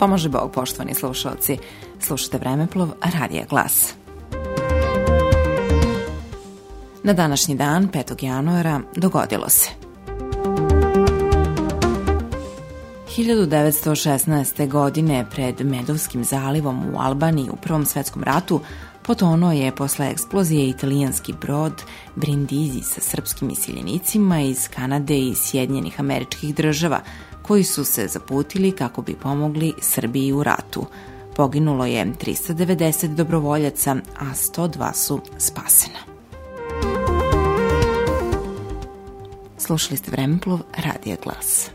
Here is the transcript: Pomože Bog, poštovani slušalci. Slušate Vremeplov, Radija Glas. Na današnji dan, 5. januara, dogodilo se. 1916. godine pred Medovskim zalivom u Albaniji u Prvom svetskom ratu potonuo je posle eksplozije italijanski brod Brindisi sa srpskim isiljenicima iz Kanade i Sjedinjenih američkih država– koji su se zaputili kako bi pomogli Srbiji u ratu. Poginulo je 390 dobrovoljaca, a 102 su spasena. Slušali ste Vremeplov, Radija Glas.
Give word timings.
Pomože 0.00 0.28
Bog, 0.28 0.52
poštovani 0.52 0.94
slušalci. 0.94 1.58
Slušate 2.00 2.38
Vremeplov, 2.38 2.88
Radija 3.20 3.44
Glas. 3.48 3.94
Na 7.02 7.12
današnji 7.12 7.54
dan, 7.54 7.88
5. 7.88 8.24
januara, 8.24 8.80
dogodilo 8.96 9.48
se. 9.48 9.70
1916. 13.16 14.68
godine 14.68 15.26
pred 15.30 15.60
Medovskim 15.60 16.24
zalivom 16.24 16.94
u 16.94 16.98
Albaniji 16.98 17.50
u 17.50 17.56
Prvom 17.56 17.86
svetskom 17.86 18.22
ratu 18.22 18.60
potonuo 19.02 19.52
je 19.52 19.74
posle 19.74 20.10
eksplozije 20.10 20.68
italijanski 20.68 21.32
brod 21.40 21.82
Brindisi 22.16 22.82
sa 22.82 23.00
srpskim 23.00 23.50
isiljenicima 23.50 24.40
iz 24.40 24.68
Kanade 24.68 25.18
i 25.18 25.34
Sjedinjenih 25.34 26.00
američkih 26.00 26.54
država– 26.54 27.00
koji 27.50 27.64
su 27.64 27.84
se 27.84 28.06
zaputili 28.06 28.72
kako 28.72 29.02
bi 29.02 29.14
pomogli 29.14 29.74
Srbiji 29.80 30.32
u 30.32 30.42
ratu. 30.42 30.86
Poginulo 31.36 31.86
je 31.86 32.06
390 32.06 33.14
dobrovoljaca, 33.14 33.96
a 34.18 34.24
102 34.24 34.94
su 34.94 35.20
spasena. 35.38 35.98
Slušali 39.58 39.96
ste 39.96 40.10
Vremeplov, 40.10 40.60
Radija 40.76 41.16
Glas. 41.24 41.70